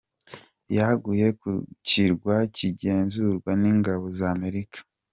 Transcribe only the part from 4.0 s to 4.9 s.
za Amerika.